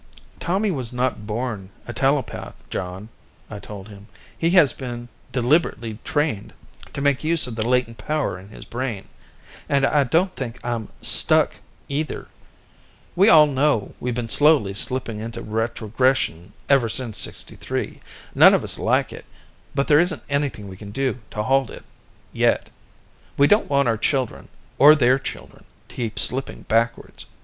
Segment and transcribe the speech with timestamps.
[0.39, 3.09] "Tommy was not born a telepath, John,"
[3.51, 4.07] I told him.
[4.35, 6.53] "He has been deliberately trained
[6.93, 9.07] to make use of the latent power in his brain.
[9.69, 12.27] And I don't think I'm 'stuck' either.
[13.15, 18.01] We all know we've been slowly slipping into retrogression ever since '63.
[18.33, 19.25] None of us like it,
[19.75, 21.83] but there isn't anything we can do to halt it
[22.33, 22.71] yet.
[23.37, 24.49] We don't want our children,
[24.79, 27.27] or their children, to keep slipping backwards.